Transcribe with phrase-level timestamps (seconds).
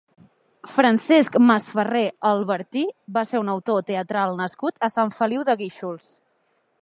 [0.77, 2.85] Francesc Masferrer Albertí
[3.19, 6.09] va ser un autor teatral nascut a Sant Feliu de Guíxols.